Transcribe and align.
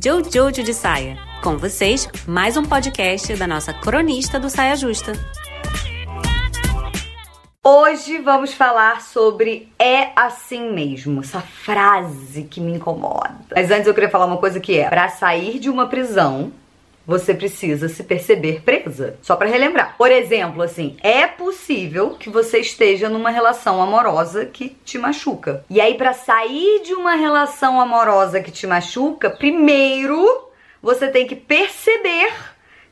Jojo 0.00 0.62
de 0.62 0.72
Saia. 0.72 1.18
Com 1.42 1.56
vocês, 1.56 2.08
mais 2.26 2.56
um 2.56 2.62
podcast 2.62 3.34
da 3.34 3.48
nossa 3.48 3.72
cronista 3.72 4.38
do 4.38 4.48
Saia 4.48 4.76
Justa. 4.76 5.12
Hoje 7.64 8.18
vamos 8.18 8.54
falar 8.54 9.02
sobre 9.02 9.68
é 9.78 10.10
assim 10.14 10.72
mesmo, 10.72 11.20
essa 11.20 11.40
frase 11.40 12.44
que 12.44 12.60
me 12.60 12.74
incomoda. 12.74 13.34
Mas 13.54 13.70
antes 13.70 13.86
eu 13.86 13.94
queria 13.94 14.08
falar 14.08 14.26
uma 14.26 14.36
coisa 14.36 14.60
que 14.60 14.78
é, 14.78 14.88
para 14.88 15.08
sair 15.08 15.58
de 15.58 15.68
uma 15.68 15.88
prisão, 15.88 16.52
você 17.08 17.32
precisa 17.32 17.88
se 17.88 18.04
perceber 18.04 18.60
presa. 18.60 19.16
Só 19.22 19.34
para 19.34 19.48
relembrar. 19.48 19.96
Por 19.96 20.12
exemplo, 20.12 20.60
assim, 20.60 20.98
é 21.02 21.26
possível 21.26 22.10
que 22.10 22.28
você 22.28 22.58
esteja 22.58 23.08
numa 23.08 23.30
relação 23.30 23.80
amorosa 23.80 24.44
que 24.44 24.76
te 24.84 24.98
machuca. 24.98 25.64
E 25.70 25.80
aí 25.80 25.94
para 25.94 26.12
sair 26.12 26.82
de 26.84 26.92
uma 26.92 27.14
relação 27.14 27.80
amorosa 27.80 28.42
que 28.42 28.50
te 28.50 28.66
machuca, 28.66 29.30
primeiro 29.30 30.50
você 30.82 31.08
tem 31.08 31.26
que 31.26 31.34
perceber 31.34 32.30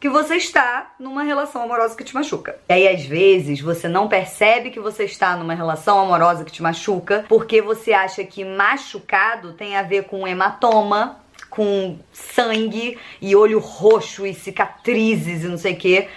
que 0.01 0.09
você 0.09 0.37
está 0.37 0.95
numa 0.99 1.23
relação 1.23 1.63
amorosa 1.63 1.97
que 1.97 2.05
te 2.05 2.15
machuca. 2.15 2.57
E 2.69 2.73
aí, 2.73 2.89
às 2.89 3.05
vezes, 3.05 3.61
você 3.61 3.89
não 3.89 4.09
percebe 4.09 4.71
que 4.71 4.81
você 4.81 5.05
está 5.05 5.37
numa 5.37 5.55
relação 5.55 5.99
amorosa 5.99 6.45
que 6.45 6.53
te 6.53 6.63
machuca 6.63 7.25
porque 7.29 7.63
você 7.63 7.93
acha 7.93 8.23
que 8.25 8.45
machucado 8.45 9.55
tem 9.55 9.77
a 9.77 9.83
ver 9.83 10.05
com 10.05 10.27
hematoma, 10.27 11.19
com 11.57 11.99
sangue 12.13 12.99
e 13.19 13.35
olho 13.35 13.59
roxo 13.59 14.27
e 14.27 14.35
cicatrizes 14.35 15.43
e 15.43 15.49
não 15.49 15.57
sei 15.57 15.73
o 15.73 15.77
que. 15.77 16.09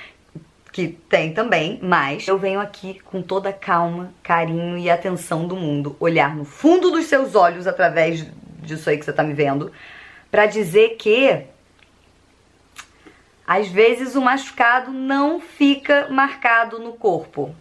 Que 0.70 0.90
tem 0.90 1.34
também, 1.34 1.80
mas 1.82 2.28
eu 2.28 2.38
venho 2.38 2.60
aqui 2.60 3.00
com 3.06 3.22
toda 3.22 3.50
a 3.50 3.54
calma, 3.54 4.14
carinho 4.22 4.78
e 4.78 4.90
atenção 4.90 5.48
do 5.48 5.56
mundo, 5.56 5.96
olhar 5.98 6.36
no 6.36 6.44
fundo 6.44 6.92
dos 6.92 7.06
seus 7.06 7.36
olhos 7.36 7.66
através 7.66 8.28
disso 8.62 8.90
aí 8.90 8.98
que 8.98 9.06
você 9.06 9.14
tá 9.14 9.24
me 9.24 9.34
vendo, 9.34 9.72
para 10.30 10.46
dizer 10.46 10.98
que 10.98 11.46
às 13.48 13.68
vezes 13.70 14.16
o 14.16 14.22
machucado 14.22 14.92
não 14.92 15.40
fica 15.40 16.08
marcado 16.12 16.78
no 16.78 16.94
corpo. 16.94 17.56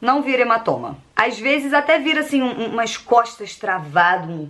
Não 0.00 0.20
vira 0.20 0.42
hematoma. 0.42 0.98
Às 1.14 1.38
vezes 1.38 1.72
até 1.72 1.98
vira 1.98 2.20
assim 2.20 2.42
um, 2.42 2.66
umas 2.66 2.96
costas 2.96 3.54
travadas, 3.54 4.28
um, 4.28 4.48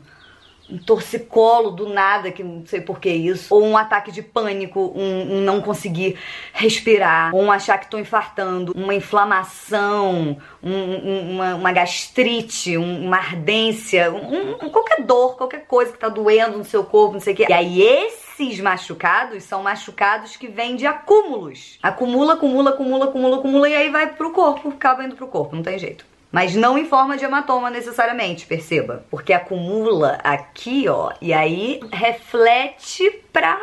um 0.71 0.79
torcicolo 0.79 1.71
do 1.71 1.89
nada, 1.89 2.31
que 2.31 2.43
não 2.43 2.65
sei 2.65 2.81
por 2.81 3.01
que 3.01 3.11
isso, 3.11 3.55
ou 3.55 3.65
um 3.65 3.77
ataque 3.77 4.13
de 4.13 4.23
pânico, 4.23 4.93
um, 4.95 5.37
um 5.37 5.41
não 5.41 5.61
conseguir 5.61 6.17
respirar, 6.53 7.35
ou 7.35 7.43
um 7.43 7.53
achar 7.53 7.79
que 7.79 7.87
estou 7.87 7.99
infartando, 7.99 8.73
uma 8.77 8.95
inflamação, 8.95 10.37
um, 10.63 11.35
uma, 11.35 11.55
uma, 11.57 11.73
gastrite, 11.73 12.77
uma 12.77 13.17
ardência, 13.17 14.13
qualquer 14.71 15.03
dor, 15.03 15.37
qualquer 15.37 15.67
coisa 15.67 15.91
que 15.91 15.97
está 15.97 16.09
doendo 16.09 16.59
no 16.59 16.65
seu 16.65 16.85
corpo, 16.85 17.15
não 17.15 17.21
sei 17.21 17.35
o 17.35 17.37
que. 17.37 17.47
E 17.49 17.53
aí 17.53 17.83
esses 17.83 18.61
machucados 18.61 19.43
são 19.45 19.63
machucados 19.63 20.37
que 20.37 20.49
vêm 20.49 20.77
de 20.77 20.87
acúmulos. 20.87 21.79
Acumula, 21.83 22.35
acumula, 22.35 22.71
acumula, 22.71 23.05
acumula, 23.07 23.37
acumula 23.39 23.69
e 23.69 23.75
aí 23.75 23.91
vai 23.91 24.15
pro 24.15 24.33
corpo, 24.33 24.69
acaba 24.69 25.05
indo 25.05 25.17
pro 25.17 25.27
corpo, 25.27 25.57
não 25.57 25.63
tem 25.63 25.79
jeito. 25.79 26.05
Mas 26.31 26.55
não 26.55 26.79
em 26.79 26.87
forma 26.87 27.17
de 27.17 27.25
hematoma 27.25 27.71
necessariamente, 27.71 28.47
perceba. 28.47 29.05
Porque 29.11 29.33
acumula 29.33 30.19
aqui, 30.23 30.89
ó, 30.89 31.13
e 31.21 31.33
aí 31.33 31.81
reflete 31.93 33.11
pra 33.33 33.59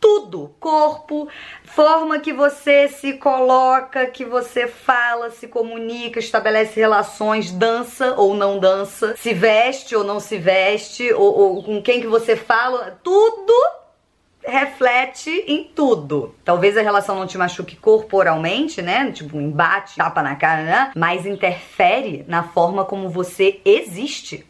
tudo, 0.00 0.50
corpo, 0.58 1.28
forma 1.62 2.18
que 2.18 2.32
você 2.32 2.88
se 2.88 3.14
coloca, 3.14 4.06
que 4.06 4.24
você 4.24 4.66
fala, 4.66 5.30
se 5.30 5.46
comunica, 5.46 6.18
estabelece 6.18 6.80
relações, 6.80 7.52
dança 7.52 8.14
ou 8.16 8.34
não 8.34 8.58
dança, 8.58 9.14
se 9.16 9.34
veste 9.34 9.94
ou 9.94 10.02
não 10.02 10.18
se 10.18 10.38
veste, 10.38 11.12
ou, 11.12 11.38
ou 11.38 11.62
com 11.62 11.82
quem 11.82 12.00
que 12.00 12.06
você 12.06 12.34
fala, 12.34 12.98
tudo 13.04 13.52
reflete 14.46 15.44
em 15.46 15.64
tudo. 15.64 16.34
Talvez 16.44 16.76
a 16.76 16.82
relação 16.82 17.16
não 17.16 17.26
te 17.26 17.38
machuque 17.38 17.76
corporalmente, 17.76 18.80
né? 18.80 19.10
Tipo 19.12 19.36
um 19.36 19.40
embate, 19.40 19.96
tapa 19.96 20.22
na 20.22 20.36
cara, 20.36 20.62
né? 20.62 20.92
Mas 20.96 21.26
interfere 21.26 22.24
na 22.26 22.42
forma 22.42 22.84
como 22.84 23.08
você 23.08 23.60
existe. 23.64 24.46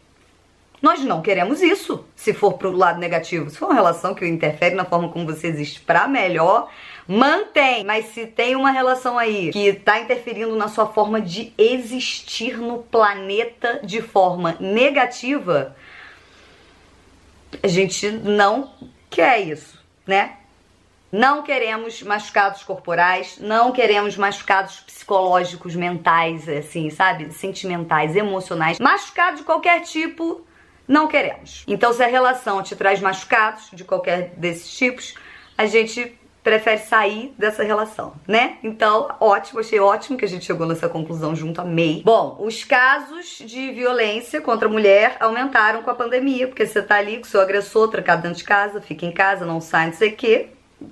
Nós 0.81 0.99
não 1.01 1.21
queremos 1.21 1.61
isso, 1.61 2.03
se 2.15 2.33
for 2.33 2.53
pro 2.53 2.71
lado 2.71 2.99
negativo. 2.99 3.49
Se 3.49 3.57
for 3.57 3.67
uma 3.67 3.75
relação 3.75 4.15
que 4.15 4.25
interfere 4.25 4.73
na 4.73 4.83
forma 4.83 5.09
como 5.09 5.27
você 5.27 5.47
existe 5.47 5.79
para 5.81 6.07
melhor, 6.07 6.71
mantém. 7.07 7.83
Mas 7.83 8.05
se 8.07 8.25
tem 8.25 8.55
uma 8.55 8.71
relação 8.71 9.19
aí 9.19 9.51
que 9.51 9.73
tá 9.73 9.99
interferindo 9.99 10.55
na 10.55 10.67
sua 10.67 10.87
forma 10.87 11.21
de 11.21 11.53
existir 11.55 12.57
no 12.57 12.79
planeta 12.79 13.79
de 13.83 14.01
forma 14.01 14.57
negativa, 14.59 15.75
a 17.61 17.67
gente 17.67 18.09
não 18.09 18.73
quer 19.07 19.39
isso 19.41 19.80
né? 20.05 20.37
Não 21.11 21.43
queremos 21.43 22.01
machucados 22.03 22.63
corporais, 22.63 23.37
não 23.37 23.73
queremos 23.73 24.15
machucados 24.15 24.79
psicológicos, 24.79 25.75
mentais, 25.75 26.47
assim, 26.47 26.89
sabe? 26.89 27.33
Sentimentais, 27.33 28.15
emocionais. 28.15 28.79
Machucado 28.79 29.37
de 29.37 29.43
qualquer 29.43 29.81
tipo, 29.81 30.45
não 30.87 31.07
queremos. 31.07 31.65
Então, 31.67 31.91
se 31.91 32.01
a 32.01 32.07
relação 32.07 32.63
te 32.63 32.75
traz 32.77 33.01
machucados 33.01 33.69
de 33.73 33.83
qualquer 33.83 34.29
desses 34.37 34.71
tipos, 34.71 35.15
a 35.57 35.65
gente 35.65 36.17
prefere 36.43 36.79
sair 36.79 37.33
dessa 37.37 37.63
relação, 37.63 38.13
né? 38.27 38.57
Então, 38.63 39.09
ótimo, 39.19 39.59
achei 39.59 39.79
ótimo 39.79 40.17
que 40.17 40.25
a 40.25 40.27
gente 40.27 40.45
chegou 40.45 40.65
nessa 40.65 40.89
conclusão 40.89 41.35
junto, 41.35 41.61
amei. 41.61 42.01
Bom, 42.03 42.37
os 42.39 42.63
casos 42.63 43.37
de 43.45 43.71
violência 43.71 44.41
contra 44.41 44.67
a 44.67 44.71
mulher 44.71 45.17
aumentaram 45.19 45.83
com 45.83 45.89
a 45.89 45.95
pandemia, 45.95 46.47
porque 46.47 46.65
você 46.65 46.81
tá 46.81 46.95
ali 46.95 47.17
com 47.17 47.25
seu 47.25 47.41
agressor 47.41 47.87
trancado 47.89 48.23
dentro 48.23 48.37
de 48.39 48.43
casa, 48.43 48.81
fica 48.81 49.05
em 49.05 49.11
casa, 49.11 49.45
não 49.45 49.61
sai, 49.61 49.87
não 49.87 49.93
sei 49.93 50.09
o 50.09 50.15
quê 50.15 50.49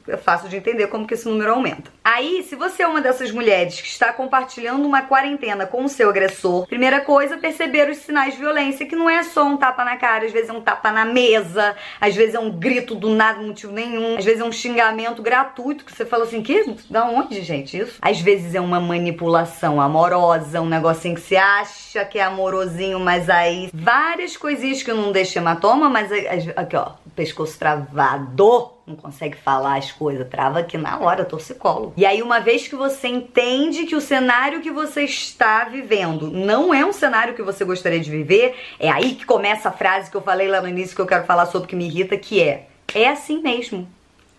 é 0.07 0.17
fácil 0.17 0.49
de 0.49 0.57
entender 0.57 0.87
como 0.87 1.07
que 1.07 1.13
esse 1.13 1.27
número 1.27 1.51
aumenta. 1.51 1.91
Aí, 2.03 2.43
se 2.43 2.55
você 2.55 2.83
é 2.83 2.87
uma 2.87 3.01
dessas 3.01 3.31
mulheres 3.31 3.79
que 3.79 3.87
está 3.87 4.11
compartilhando 4.11 4.85
uma 4.85 5.03
quarentena 5.03 5.65
com 5.65 5.83
o 5.83 5.89
seu 5.89 6.09
agressor, 6.09 6.67
primeira 6.67 7.01
coisa, 7.01 7.37
perceber 7.37 7.89
os 7.89 7.97
sinais 7.97 8.33
de 8.33 8.39
violência, 8.39 8.85
que 8.85 8.95
não 8.95 9.09
é 9.09 9.23
só 9.23 9.45
um 9.45 9.57
tapa 9.57 9.83
na 9.83 9.97
cara, 9.97 10.25
às 10.25 10.31
vezes 10.31 10.49
é 10.49 10.53
um 10.53 10.61
tapa 10.61 10.91
na 10.91 11.05
mesa, 11.05 11.75
às 11.99 12.15
vezes 12.15 12.35
é 12.35 12.39
um 12.39 12.49
grito 12.51 12.95
do 12.95 13.09
nada, 13.09 13.39
motivo 13.41 13.71
nenhum, 13.71 14.17
às 14.17 14.25
vezes 14.25 14.41
é 14.41 14.43
um 14.43 14.51
xingamento 14.51 15.21
gratuito 15.21 15.85
que 15.85 15.95
você 15.95 16.05
fala 16.05 16.23
assim, 16.23 16.41
que? 16.41 16.75
Da 16.89 17.05
onde, 17.05 17.41
gente, 17.41 17.77
isso? 17.77 17.97
Às 18.01 18.19
vezes 18.19 18.55
é 18.55 18.61
uma 18.61 18.79
manipulação 18.79 19.79
amorosa, 19.79 20.61
um 20.61 20.69
negocinho 20.69 21.15
que 21.15 21.21
você 21.21 21.35
acha 21.35 22.05
que 22.05 22.17
é 22.17 22.23
amorosinho, 22.23 22.99
mas 22.99 23.29
aí 23.29 23.69
várias 23.73 24.35
coisinhas 24.35 24.83
que 24.83 24.91
não 24.91 25.11
deixam 25.11 25.41
hematoma, 25.41 25.89
mas 25.89 26.11
aqui 26.55 26.75
ó, 26.75 26.91
pescoço 27.19 27.59
travado 27.59 28.79
não 28.87 28.95
consegue 28.95 29.35
falar 29.35 29.77
as 29.77 29.91
coisas, 29.91 30.27
trava 30.29 30.59
aqui 30.59 30.77
na 30.77 30.97
hora, 30.99 31.25
torcicolo. 31.25 31.93
E 31.97 32.05
aí, 32.05 32.23
uma 32.23 32.39
vez 32.39 32.65
que 32.65 32.75
você 32.75 33.09
entende 33.09 33.85
que 33.85 33.95
o 33.95 33.99
cenário 33.99 34.61
que 34.61 34.71
você 34.71 35.03
está 35.03 35.65
vivendo 35.65 36.31
não 36.31 36.73
é 36.73 36.85
um 36.85 36.93
cenário 36.93 37.35
que 37.35 37.43
você 37.43 37.65
gostaria 37.65 37.99
de 37.99 38.09
viver, 38.09 38.55
é 38.79 38.89
aí 38.89 39.15
que 39.15 39.25
começa 39.25 39.67
a 39.67 39.71
frase 39.71 40.09
que 40.09 40.15
eu 40.15 40.21
falei 40.21 40.47
lá 40.47 40.61
no 40.61 40.69
início 40.69 40.95
que 40.95 41.01
eu 41.01 41.05
quero 41.05 41.25
falar 41.25 41.45
sobre 41.47 41.67
que 41.67 41.75
me 41.75 41.85
irrita, 41.85 42.17
que 42.17 42.41
é: 42.41 42.67
é 42.95 43.09
assim 43.09 43.41
mesmo. 43.41 43.85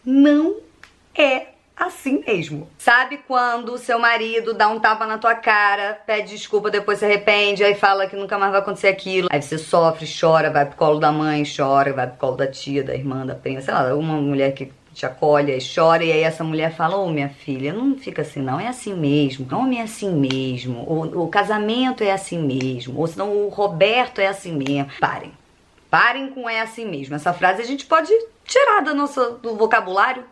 Não 0.03 0.57
é 1.15 1.49
assim 1.81 2.23
mesmo. 2.27 2.69
Sabe 2.79 3.19
quando 3.27 3.79
seu 3.79 3.99
marido 3.99 4.53
dá 4.53 4.69
um 4.69 4.79
tapa 4.79 5.07
na 5.07 5.19
tua 5.19 5.35
cara, 5.35 5.99
pede 6.07 6.37
desculpa, 6.37 6.71
depois 6.71 6.99
se 6.99 7.05
arrepende, 7.05 7.65
aí 7.65 7.75
fala 7.75 8.07
que 8.07 8.17
nunca 8.17 8.39
mais 8.39 8.53
vai 8.53 8.61
acontecer 8.61 8.89
aquilo. 8.89 9.29
Aí 9.31 9.41
você 9.41 9.57
sofre, 9.57 10.07
chora, 10.07 10.51
vai 10.51 10.67
pro 10.67 10.77
colo 10.77 10.99
da 10.99 11.11
mãe, 11.11 11.43
chora, 11.45 11.93
vai 11.93 12.07
pro 12.07 12.19
colo 12.19 12.37
da 12.37 12.47
tia, 12.47 12.85
da 12.85 12.95
irmã, 12.95 13.25
da 13.25 13.35
prima, 13.35 13.61
sei 13.61 13.73
lá, 13.73 13.95
uma 13.95 14.15
mulher 14.15 14.53
que 14.53 14.73
te 14.93 15.07
acolhe 15.07 15.57
e 15.57 15.75
chora, 15.75 16.05
e 16.05 16.13
aí 16.13 16.23
essa 16.23 16.45
mulher 16.45 16.75
fala: 16.75 16.97
Ô 16.97 17.07
oh, 17.07 17.11
minha 17.11 17.29
filha, 17.29 17.73
não 17.73 17.97
fica 17.97 18.23
assim, 18.23 18.41
não, 18.41 18.61
é 18.61 18.67
assim 18.67 18.95
mesmo, 18.95 19.47
homem 19.55 19.81
é 19.81 19.83
assim 19.83 20.11
mesmo, 20.11 20.81
o, 20.81 21.25
o 21.25 21.29
casamento 21.29 22.03
é 22.03 22.13
assim 22.13 22.39
mesmo, 22.39 22.99
ou 22.99 23.07
senão 23.07 23.33
o 23.33 23.49
Roberto 23.49 24.21
é 24.21 24.27
assim 24.27 24.53
mesmo. 24.53 24.91
Parem. 25.01 25.33
Parem 25.89 26.29
com 26.29 26.49
é 26.49 26.61
assim 26.61 26.85
mesmo. 26.85 27.17
Essa 27.17 27.33
frase 27.33 27.63
a 27.63 27.65
gente 27.65 27.85
pode 27.85 28.13
tirar 28.45 28.81
do 28.83 28.95
nosso 28.95 29.39
do 29.43 29.57
vocabulário 29.57 30.25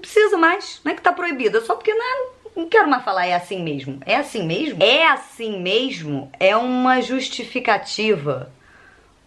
não 0.00 0.02
precisa 0.02 0.36
mais, 0.38 0.80
não 0.82 0.92
é 0.92 0.94
que 0.94 1.02
tá 1.02 1.12
proibida, 1.12 1.60
só 1.60 1.74
porque 1.74 1.92
não, 1.92 2.04
é, 2.04 2.28
não 2.56 2.68
quero 2.68 2.88
mais 2.88 3.04
falar 3.04 3.26
é 3.26 3.34
assim 3.34 3.62
mesmo. 3.62 4.00
É 4.06 4.16
assim 4.16 4.46
mesmo? 4.46 4.82
É 4.82 5.06
assim 5.06 5.60
mesmo 5.60 6.32
é 6.40 6.56
uma 6.56 7.02
justificativa 7.02 8.50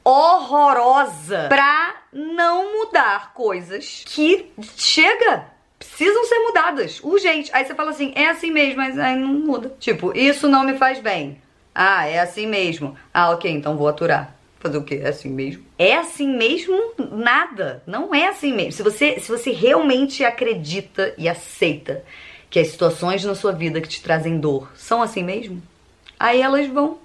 horrorosa 0.04 1.46
pra 1.48 1.96
não 2.12 2.80
mudar 2.80 3.34
coisas 3.34 4.04
que 4.06 4.52
chega 4.76 5.54
precisam 5.78 6.26
ser 6.26 6.40
mudadas, 6.40 7.00
urgente. 7.04 7.52
Aí 7.54 7.66
você 7.66 7.76
fala 7.76 7.92
assim, 7.92 8.14
é 8.16 8.30
assim 8.30 8.52
mesmo, 8.52 8.78
mas 8.78 8.98
aí 8.98 9.18
não 9.18 9.28
muda. 9.28 9.76
Tipo, 9.80 10.18
isso 10.18 10.48
não 10.48 10.64
me 10.64 10.78
faz 10.78 11.00
bem. 11.00 11.42
Ah, 11.76 12.08
é 12.08 12.20
assim 12.20 12.48
mesmo. 12.48 12.98
Ah, 13.14 13.32
ok, 13.32 13.52
então 13.52 13.76
vou 13.76 13.88
aturar. 13.88 14.34
Fazer 14.64 14.78
o 14.78 14.84
quê? 14.84 15.02
É 15.04 15.10
assim 15.10 15.30
mesmo? 15.30 15.62
É 15.78 15.98
assim 15.98 16.38
mesmo? 16.38 16.94
Nada. 17.12 17.84
Não 17.86 18.16
é 18.16 18.30
assim 18.30 18.54
mesmo. 18.54 18.72
Se 18.72 18.82
você, 18.82 19.20
se 19.20 19.30
você 19.30 19.52
realmente 19.52 20.24
acredita 20.24 21.14
e 21.18 21.28
aceita 21.28 22.02
que 22.50 22.58
as 22.58 22.70
situações 22.70 23.26
na 23.26 23.36
sua 23.36 23.52
vida 23.52 23.82
que 23.82 23.90
te 23.90 24.02
trazem 24.02 24.40
dor 24.40 24.72
são 24.74 25.02
assim 25.02 25.22
mesmo, 25.22 25.62
aí 26.18 26.42
elas 26.42 26.66
vão 26.68 26.98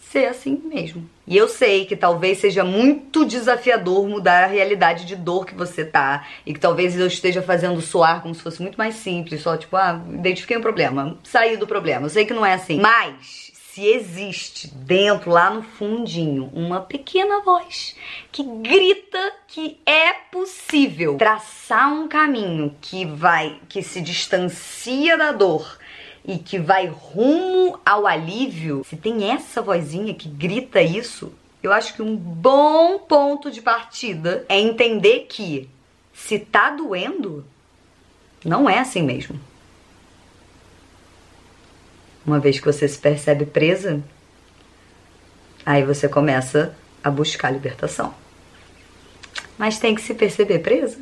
ser 0.00 0.26
assim 0.26 0.60
mesmo. 0.64 1.08
E 1.28 1.36
eu 1.36 1.48
sei 1.48 1.84
que 1.84 1.94
talvez 1.94 2.38
seja 2.38 2.64
muito 2.64 3.24
desafiador 3.24 4.08
mudar 4.08 4.42
a 4.42 4.48
realidade 4.48 5.04
de 5.04 5.14
dor 5.14 5.46
que 5.46 5.54
você 5.54 5.84
tá. 5.84 6.26
E 6.44 6.52
que 6.52 6.58
talvez 6.58 6.98
eu 6.98 7.06
esteja 7.06 7.40
fazendo 7.40 7.80
soar 7.80 8.20
como 8.20 8.34
se 8.34 8.42
fosse 8.42 8.60
muito 8.60 8.76
mais 8.76 8.96
simples. 8.96 9.42
Só 9.42 9.56
tipo, 9.56 9.76
ah, 9.76 10.02
identifiquei 10.12 10.56
um 10.56 10.60
problema. 10.60 11.16
Saí 11.22 11.56
do 11.56 11.68
problema. 11.68 12.06
Eu 12.06 12.10
sei 12.10 12.26
que 12.26 12.34
não 12.34 12.44
é 12.44 12.54
assim. 12.54 12.80
Mas 12.80 13.49
se 13.72 13.86
existe 13.86 14.66
dentro, 14.68 15.30
lá 15.30 15.48
no 15.48 15.62
fundinho, 15.62 16.50
uma 16.52 16.80
pequena 16.80 17.40
voz 17.40 17.94
que 18.32 18.42
grita 18.42 19.32
que 19.46 19.78
é 19.86 20.12
possível 20.12 21.16
traçar 21.16 21.92
um 21.92 22.08
caminho 22.08 22.74
que 22.80 23.04
vai, 23.04 23.60
que 23.68 23.80
se 23.80 24.00
distancia 24.00 25.16
da 25.16 25.30
dor 25.30 25.78
e 26.24 26.36
que 26.38 26.58
vai 26.58 26.86
rumo 26.86 27.78
ao 27.86 28.08
alívio, 28.08 28.84
se 28.84 28.96
tem 28.96 29.30
essa 29.30 29.62
vozinha 29.62 30.14
que 30.14 30.28
grita 30.28 30.82
isso, 30.82 31.32
eu 31.62 31.72
acho 31.72 31.94
que 31.94 32.02
um 32.02 32.16
bom 32.16 32.98
ponto 32.98 33.50
de 33.52 33.62
partida 33.62 34.44
é 34.48 34.58
entender 34.58 35.26
que 35.28 35.68
se 36.12 36.40
tá 36.40 36.70
doendo, 36.70 37.46
não 38.44 38.68
é 38.68 38.80
assim 38.80 39.02
mesmo. 39.02 39.38
Uma 42.30 42.38
vez 42.38 42.60
que 42.60 42.66
você 42.66 42.86
se 42.86 42.96
percebe 42.96 43.44
presa, 43.44 44.00
aí 45.66 45.82
você 45.82 46.08
começa 46.08 46.76
a 47.02 47.10
buscar 47.10 47.50
libertação. 47.50 48.14
Mas 49.58 49.80
tem 49.80 49.96
que 49.96 50.00
se 50.00 50.14
perceber 50.14 50.60
presa. 50.60 51.00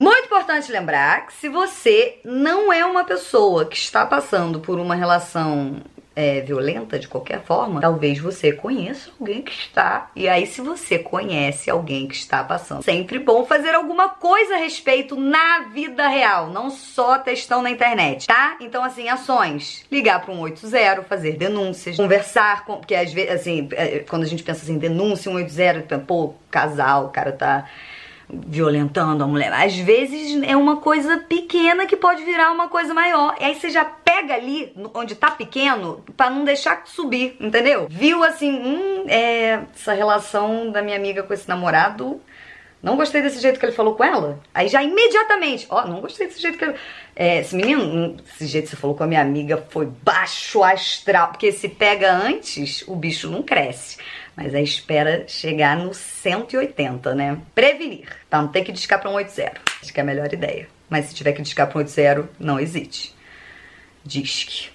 Muito 0.00 0.24
importante 0.24 0.72
lembrar 0.72 1.26
que 1.26 1.34
se 1.34 1.50
você 1.50 2.18
não 2.24 2.72
é 2.72 2.86
uma 2.86 3.04
pessoa 3.04 3.66
que 3.66 3.76
está 3.76 4.06
passando 4.06 4.60
por 4.60 4.78
uma 4.78 4.94
relação 4.94 5.82
é, 6.14 6.40
violenta 6.40 6.98
de 6.98 7.08
qualquer 7.08 7.42
forma, 7.42 7.80
talvez 7.80 8.18
você 8.18 8.52
conheça 8.52 9.10
alguém 9.18 9.42
que 9.42 9.52
está. 9.52 10.10
E 10.14 10.28
aí, 10.28 10.46
se 10.46 10.60
você 10.60 10.98
conhece 10.98 11.70
alguém 11.70 12.06
que 12.06 12.14
está 12.14 12.44
passando, 12.44 12.82
sempre 12.82 13.18
bom 13.18 13.44
fazer 13.44 13.74
alguma 13.74 14.08
coisa 14.10 14.54
a 14.54 14.58
respeito 14.58 15.16
na 15.16 15.68
vida 15.72 16.06
real, 16.08 16.50
não 16.50 16.70
só 16.70 17.18
textão 17.18 17.62
na 17.62 17.70
internet, 17.70 18.26
tá? 18.26 18.56
Então, 18.60 18.84
assim, 18.84 19.08
ações: 19.08 19.84
ligar 19.90 20.20
para 20.22 20.32
um 20.32 20.40
80, 20.40 21.02
fazer 21.04 21.36
denúncias, 21.36 21.96
conversar 21.96 22.64
com. 22.64 22.76
Porque 22.76 22.94
às 22.94 23.12
vezes, 23.12 23.30
assim, 23.32 23.68
é, 23.72 24.00
quando 24.00 24.22
a 24.24 24.28
gente 24.28 24.42
pensa 24.42 24.62
assim, 24.62 24.78
denúncia 24.78 25.30
180, 25.30 25.98
pô, 26.00 26.34
casal, 26.50 27.06
o 27.06 27.08
cara 27.08 27.32
tá 27.32 27.68
violentando 28.32 29.22
a 29.22 29.26
mulher. 29.26 29.52
Às 29.52 29.76
vezes 29.76 30.42
é 30.42 30.56
uma 30.56 30.76
coisa 30.76 31.18
pequena 31.18 31.86
que 31.86 31.96
pode 31.96 32.24
virar 32.24 32.50
uma 32.50 32.68
coisa 32.68 32.94
maior. 32.94 33.36
E 33.38 33.44
aí 33.44 33.54
você 33.54 33.68
já 33.68 33.84
pega 33.84 34.34
ali 34.34 34.72
onde 34.94 35.14
tá 35.14 35.30
pequeno 35.30 36.02
para 36.16 36.30
não 36.30 36.44
deixar 36.44 36.82
subir, 36.86 37.36
entendeu? 37.38 37.86
Viu 37.90 38.24
assim, 38.24 38.50
hum, 38.50 39.04
é, 39.06 39.60
essa 39.74 39.92
relação 39.92 40.70
da 40.70 40.80
minha 40.80 40.96
amiga 40.96 41.22
com 41.22 41.34
esse 41.34 41.48
namorado. 41.48 42.20
Não 42.82 42.96
gostei 42.96 43.22
desse 43.22 43.40
jeito 43.40 43.60
que 43.60 43.64
ele 43.64 43.72
falou 43.72 43.94
com 43.94 44.02
ela. 44.02 44.40
Aí 44.52 44.66
já 44.66 44.82
imediatamente, 44.82 45.66
ó, 45.70 45.82
oh, 45.84 45.88
não 45.88 46.00
gostei 46.00 46.26
desse 46.26 46.42
jeito 46.42 46.58
que 46.58 46.64
ele. 46.64 46.74
É, 47.14 47.38
esse 47.38 47.54
menino, 47.54 48.16
esse 48.34 48.46
jeito 48.46 48.64
que 48.64 48.70
você 48.70 48.76
falou 48.76 48.96
com 48.96 49.04
a 49.04 49.06
minha 49.06 49.20
amiga 49.20 49.64
foi 49.70 49.86
baixo 49.86 50.64
astral. 50.64 51.28
Porque 51.28 51.52
se 51.52 51.68
pega 51.68 52.12
antes, 52.12 52.82
o 52.88 52.96
bicho 52.96 53.30
não 53.30 53.42
cresce. 53.42 53.98
Mas 54.34 54.52
aí 54.52 54.64
espera 54.64 55.24
chegar 55.28 55.76
no 55.76 55.94
180, 55.94 57.14
né? 57.14 57.38
Prevenir, 57.54 58.08
tá? 58.28 58.42
Não 58.42 58.48
tem 58.48 58.64
que 58.64 58.72
discar 58.72 59.00
para 59.00 59.10
um 59.10 59.14
80. 59.14 59.60
Acho 59.80 59.92
que 59.92 60.00
é 60.00 60.02
a 60.02 60.06
melhor 60.06 60.32
ideia. 60.32 60.66
Mas 60.90 61.06
se 61.06 61.14
tiver 61.14 61.32
que 61.32 61.42
discar 61.42 61.68
para 61.68 61.78
um 61.78 61.82
80, 61.82 62.30
não 62.40 62.58
hesite. 62.58 63.14
Disque. 64.04 64.70